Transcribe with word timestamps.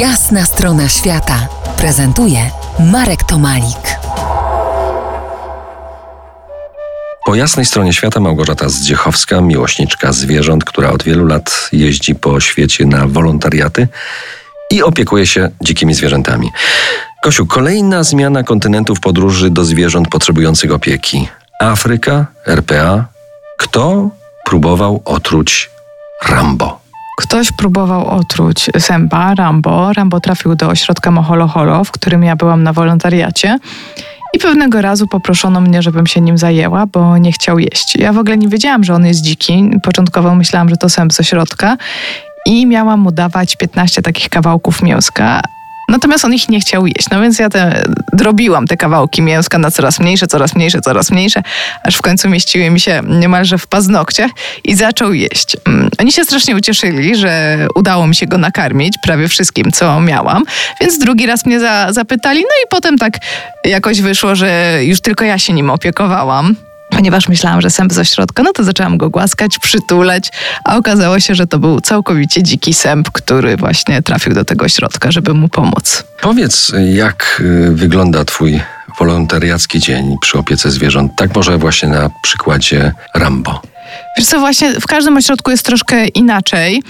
Jasna 0.00 0.44
strona 0.44 0.88
świata 0.88 1.48
prezentuje 1.76 2.50
Marek 2.92 3.24
Tomalik. 3.24 3.98
Po 7.26 7.34
jasnej 7.34 7.66
stronie 7.66 7.92
świata 7.92 8.20
Małgorzata 8.20 8.68
Zdziechowska, 8.68 9.40
miłośniczka 9.40 10.12
zwierząt, 10.12 10.64
która 10.64 10.90
od 10.90 11.02
wielu 11.02 11.26
lat 11.26 11.68
jeździ 11.72 12.14
po 12.14 12.40
świecie 12.40 12.86
na 12.86 13.06
wolontariaty 13.06 13.88
i 14.70 14.82
opiekuje 14.82 15.26
się 15.26 15.50
dzikimi 15.60 15.94
zwierzętami. 15.94 16.52
Kosiu, 17.22 17.46
kolejna 17.46 18.02
zmiana 18.02 18.42
kontynentów 18.42 19.00
podróży 19.00 19.50
do 19.50 19.64
zwierząt 19.64 20.08
potrzebujących 20.08 20.72
opieki. 20.72 21.28
Afryka, 21.60 22.26
RPA. 22.46 23.04
Kto 23.58 24.10
próbował 24.44 25.02
otruć 25.04 25.70
Rambo? 26.28 26.85
Ktoś 27.16 27.52
próbował 27.52 28.06
otruć 28.06 28.70
Semba, 28.78 29.34
Rambo. 29.34 29.92
Rambo 29.92 30.20
trafił 30.20 30.54
do 30.54 30.68
ośrodka 30.68 31.10
Moholoholo, 31.10 31.84
w 31.84 31.90
którym 31.90 32.22
ja 32.22 32.36
byłam 32.36 32.62
na 32.62 32.72
wolontariacie. 32.72 33.58
I 34.34 34.38
pewnego 34.38 34.82
razu 34.82 35.06
poproszono 35.06 35.60
mnie, 35.60 35.82
żebym 35.82 36.06
się 36.06 36.20
nim 36.20 36.38
zajęła, 36.38 36.86
bo 36.86 37.18
nie 37.18 37.32
chciał 37.32 37.58
jeść. 37.58 37.96
Ja 37.96 38.12
w 38.12 38.18
ogóle 38.18 38.36
nie 38.36 38.48
wiedziałam, 38.48 38.84
że 38.84 38.94
on 38.94 39.06
jest 39.06 39.22
dziki. 39.22 39.70
Początkowo 39.82 40.34
myślałam, 40.34 40.68
że 40.68 40.76
to 40.76 40.88
sęp 40.88 41.12
z 41.12 41.20
ośrodka. 41.20 41.76
I 42.46 42.66
miałam 42.66 43.00
mu 43.00 43.12
dawać 43.12 43.56
15 43.56 44.02
takich 44.02 44.28
kawałków 44.28 44.82
mięska, 44.82 45.40
Natomiast 45.88 46.24
on 46.24 46.34
ich 46.34 46.48
nie 46.48 46.60
chciał 46.60 46.86
jeść. 46.86 47.10
No 47.10 47.20
więc 47.20 47.38
ja 47.38 47.48
te, 47.48 47.84
drobiłam 48.12 48.66
te 48.66 48.76
kawałki 48.76 49.22
mięska 49.22 49.58
na 49.58 49.70
coraz 49.70 50.00
mniejsze, 50.00 50.26
coraz 50.26 50.54
mniejsze, 50.54 50.80
coraz 50.80 51.10
mniejsze, 51.10 51.42
aż 51.82 51.96
w 51.96 52.02
końcu 52.02 52.28
mieściły 52.28 52.70
mi 52.70 52.80
się 52.80 53.02
niemalże 53.08 53.58
w 53.58 53.66
paznokciach 53.66 54.30
i 54.64 54.74
zaczął 54.74 55.12
jeść. 55.12 55.56
Mm, 55.64 55.90
oni 55.98 56.12
się 56.12 56.24
strasznie 56.24 56.56
ucieszyli, 56.56 57.16
że 57.16 57.66
udało 57.74 58.06
mi 58.06 58.14
się 58.14 58.26
go 58.26 58.38
nakarmić 58.38 58.94
prawie 59.02 59.28
wszystkim, 59.28 59.72
co 59.72 60.00
miałam, 60.00 60.44
więc 60.80 60.98
drugi 60.98 61.26
raz 61.26 61.46
mnie 61.46 61.60
za, 61.60 61.92
zapytali, 61.92 62.40
no 62.40 62.64
i 62.64 62.68
potem 62.70 62.98
tak 62.98 63.18
jakoś 63.64 64.00
wyszło, 64.00 64.34
że 64.34 64.78
już 64.84 65.00
tylko 65.00 65.24
ja 65.24 65.38
się 65.38 65.52
nim 65.52 65.70
opiekowałam 65.70 66.56
ponieważ 66.96 67.28
myślałam, 67.28 67.60
że 67.60 67.70
sęp 67.70 67.92
z 67.92 67.98
ośrodka, 67.98 68.42
no 68.42 68.52
to 68.52 68.64
zaczęłam 68.64 68.98
go 68.98 69.10
głaskać, 69.10 69.58
przytulać, 69.58 70.30
a 70.64 70.76
okazało 70.76 71.20
się, 71.20 71.34
że 71.34 71.46
to 71.46 71.58
był 71.58 71.80
całkowicie 71.80 72.42
dziki 72.42 72.74
sęp, 72.74 73.10
który 73.10 73.56
właśnie 73.56 74.02
trafił 74.02 74.34
do 74.34 74.44
tego 74.44 74.64
ośrodka, 74.64 75.12
żeby 75.12 75.34
mu 75.34 75.48
pomóc. 75.48 76.04
Powiedz, 76.20 76.72
jak 76.92 77.42
y, 77.44 77.72
wygląda 77.72 78.24
twój 78.24 78.60
wolontariacki 78.98 79.80
dzień 79.80 80.16
przy 80.20 80.38
opiece 80.38 80.70
zwierząt? 80.70 81.12
Tak 81.16 81.34
może 81.34 81.58
właśnie 81.58 81.88
na 81.88 82.10
przykładzie 82.22 82.92
Rambo. 83.14 83.62
Wiesz 84.16 84.26
co, 84.26 84.40
właśnie 84.40 84.80
w 84.80 84.86
każdym 84.86 85.16
ośrodku 85.16 85.50
jest 85.50 85.66
troszkę 85.66 86.06
inaczej. 86.06 86.82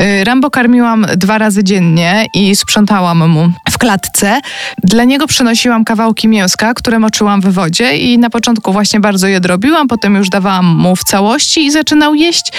Y, 0.00 0.24
Rambo 0.24 0.50
karmiłam 0.50 1.06
dwa 1.16 1.38
razy 1.38 1.64
dziennie 1.64 2.26
i 2.34 2.56
sprzątałam 2.56 3.28
mu 3.28 3.48
w 3.70 3.78
klatce. 3.78 4.40
Dla 4.82 5.04
niego 5.04 5.26
przynosiłam 5.26 5.84
kawałki 5.84 6.28
mięska, 6.28 6.74
które 6.74 6.98
moczyłam 6.98 7.40
w 7.40 7.48
wodzie 7.48 7.96
i 7.96 8.18
na 8.18 8.30
początku 8.30 8.72
właśnie 8.72 9.00
bardzo 9.00 9.26
je 9.26 9.40
drobiłam, 9.40 9.88
potem 9.88 10.14
już 10.14 10.28
dawałam 10.28 10.66
mu 10.66 10.96
w 10.96 11.04
całości 11.04 11.64
i 11.66 11.70
zaczynał 11.70 12.14
jeść. 12.14 12.52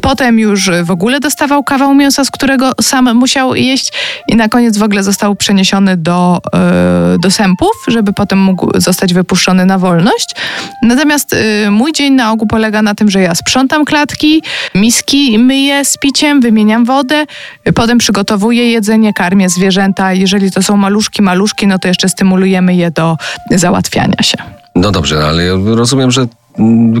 Potem 0.00 0.38
już 0.38 0.70
w 0.82 0.90
ogóle 0.90 1.20
dostawał 1.20 1.64
kawał 1.64 1.94
mięsa, 1.94 2.24
z 2.24 2.30
którego 2.30 2.72
sam 2.80 3.14
musiał 3.14 3.54
jeść 3.54 3.92
i 4.28 4.36
na 4.36 4.48
koniec 4.48 4.78
w 4.78 4.82
ogóle 4.82 5.02
został 5.02 5.36
przeniesiony 5.36 5.96
do, 5.96 6.40
yy, 7.12 7.18
do 7.18 7.30
sępów, 7.30 7.72
żeby 7.88 8.12
potem 8.12 8.38
mógł 8.38 8.80
zostać 8.80 9.14
wypuszczony 9.14 9.66
na 9.66 9.78
wolność. 9.78 10.34
Natomiast 10.82 11.36
yy, 11.62 11.70
mój 11.70 11.92
dzień 11.92 12.12
na 12.12 12.32
ogół 12.32 12.48
polega 12.48 12.82
na 12.82 12.94
tym, 12.94 13.10
że 13.10 13.20
ja 13.20 13.34
sprzątam 13.34 13.63
klatki, 13.86 14.42
miski 14.74 15.38
myję 15.38 15.84
z 15.84 15.96
piciem, 15.96 16.40
wymieniam 16.40 16.84
wodę, 16.84 17.26
potem 17.74 17.98
przygotowuję 17.98 18.70
jedzenie, 18.70 19.12
karmię 19.12 19.48
zwierzęta. 19.48 20.12
Jeżeli 20.12 20.50
to 20.50 20.62
są 20.62 20.76
maluszki, 20.76 21.22
maluszki, 21.22 21.66
no 21.66 21.78
to 21.78 21.88
jeszcze 21.88 22.08
stymulujemy 22.08 22.76
je 22.76 22.90
do 22.90 23.16
załatwiania 23.50 24.22
się. 24.22 24.36
No 24.74 24.90
dobrze, 24.90 25.26
ale 25.26 25.42
rozumiem, 25.64 26.10
że 26.10 26.26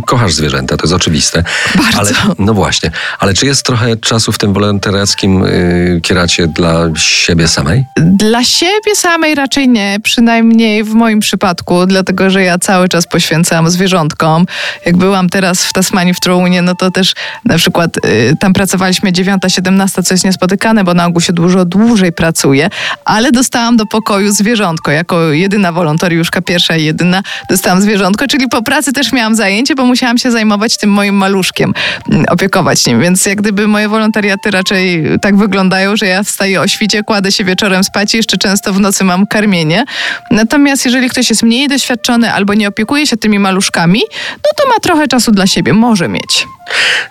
kochasz 0.06 0.32
zwierzęta, 0.32 0.76
to 0.76 0.82
jest 0.82 0.94
oczywiste. 0.94 1.44
Bardzo. 1.74 1.98
Ale, 1.98 2.10
no 2.38 2.54
właśnie, 2.54 2.90
ale 3.18 3.34
czy 3.34 3.46
jest 3.46 3.66
trochę 3.66 3.96
czasu 3.96 4.32
w 4.32 4.38
tym 4.38 4.52
wolontariackim 4.52 5.44
yy, 5.44 6.00
kieracie 6.00 6.46
dla 6.46 6.88
siebie 6.96 7.48
samej? 7.48 7.84
Dla 7.96 8.44
siebie 8.44 8.96
samej 8.96 9.34
raczej 9.34 9.68
nie, 9.68 9.96
przynajmniej 10.02 10.84
w 10.84 10.94
moim 10.94 11.20
przypadku, 11.20 11.86
dlatego 11.86 12.30
że 12.30 12.42
ja 12.42 12.58
cały 12.58 12.88
czas 12.88 13.06
poświęcam 13.06 13.70
zwierzątkom. 13.70 14.46
Jak 14.86 14.96
byłam 14.96 15.28
teraz 15.28 15.64
w 15.64 15.72
Tasmanii 15.72 16.14
w 16.14 16.20
Trounie, 16.20 16.62
no 16.62 16.74
to 16.74 16.90
też 16.90 17.14
na 17.44 17.58
przykład 17.58 17.96
yy, 18.04 18.36
tam 18.40 18.52
pracowaliśmy 18.52 19.12
9-17, 19.12 20.02
co 20.02 20.14
jest 20.14 20.24
niespotykane, 20.24 20.84
bo 20.84 20.94
na 20.94 21.06
ogół 21.06 21.20
się 21.20 21.32
dużo 21.32 21.64
dłużej 21.64 22.12
pracuje, 22.12 22.70
ale 23.04 23.32
dostałam 23.32 23.76
do 23.76 23.86
pokoju 23.86 24.32
zwierzątko, 24.32 24.90
jako 24.90 25.32
jedyna 25.32 25.72
wolontariuszka, 25.72 26.42
pierwsza 26.42 26.76
i 26.76 26.84
jedyna 26.84 27.22
dostałam 27.50 27.82
zwierzątko, 27.82 28.26
czyli 28.26 28.48
po 28.48 28.62
pracy 28.62 28.92
też 28.92 29.12
miałam 29.12 29.34
zajęcie, 29.44 29.74
bo 29.74 29.84
musiałam 29.84 30.18
się 30.18 30.30
zajmować 30.30 30.76
tym 30.76 30.90
moim 30.90 31.14
maluszkiem, 31.14 31.74
mm, 32.10 32.24
opiekować 32.28 32.86
nim. 32.86 33.00
Więc 33.00 33.26
jak 33.26 33.38
gdyby 33.38 33.68
moje 33.68 33.88
wolontariaty 33.88 34.50
raczej 34.50 35.04
tak 35.22 35.36
wyglądają, 35.36 35.96
że 35.96 36.06
ja 36.06 36.22
wstaję 36.22 36.60
o 36.60 36.66
świcie, 36.68 37.02
kładę 37.02 37.32
się 37.32 37.44
wieczorem 37.44 37.84
spać 37.84 38.14
i 38.14 38.16
jeszcze 38.16 38.36
często 38.36 38.72
w 38.72 38.80
nocy 38.80 39.04
mam 39.04 39.26
karmienie. 39.26 39.84
Natomiast 40.30 40.84
jeżeli 40.84 41.10
ktoś 41.10 41.30
jest 41.30 41.42
mniej 41.42 41.68
doświadczony 41.68 42.32
albo 42.32 42.54
nie 42.54 42.68
opiekuje 42.68 43.06
się 43.06 43.16
tymi 43.16 43.38
maluszkami, 43.38 44.00
no 44.44 44.50
to 44.56 44.68
ma 44.68 44.74
trochę 44.82 45.08
czasu 45.08 45.32
dla 45.32 45.46
siebie, 45.46 45.72
może 45.72 46.08
mieć. 46.08 46.46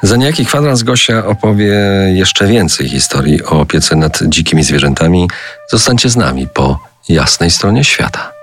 Za 0.01 0.15
niejaki 0.15 0.45
kwadrans 0.45 0.83
Gosia 0.83 1.25
opowie 1.25 1.73
jeszcze 2.13 2.47
więcej 2.47 2.89
historii 2.89 3.44
o 3.44 3.59
opiece 3.59 3.95
nad 3.95 4.19
dzikimi 4.23 4.63
zwierzętami. 4.63 5.29
Zostańcie 5.69 6.09
z 6.09 6.15
nami 6.15 6.47
po 6.53 6.79
jasnej 7.09 7.51
stronie 7.51 7.83
świata. 7.83 8.42